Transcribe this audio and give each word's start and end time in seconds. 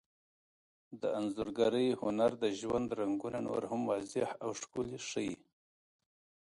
د 1.01 1.03
انځورګرۍ 1.19 1.87
هنر 2.01 2.31
د 2.43 2.45
ژوند 2.59 2.87
رنګونه 2.99 3.39
نور 3.47 3.63
هم 3.71 3.81
واضح 3.89 4.29
او 4.43 4.49
ښکلي 4.61 4.99
ښيي. 5.09 5.35